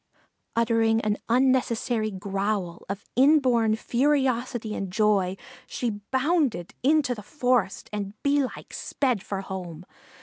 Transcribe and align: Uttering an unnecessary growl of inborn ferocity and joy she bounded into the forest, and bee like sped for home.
Uttering 0.55 0.99
an 1.01 1.19
unnecessary 1.29 2.09
growl 2.09 2.87
of 2.89 3.05
inborn 3.15 3.75
ferocity 3.75 4.73
and 4.73 4.91
joy 4.91 5.37
she 5.67 5.91
bounded 6.09 6.73
into 6.81 7.13
the 7.13 7.21
forest, 7.21 7.87
and 7.93 8.15
bee 8.23 8.41
like 8.43 8.73
sped 8.73 9.21
for 9.21 9.41
home. 9.41 9.85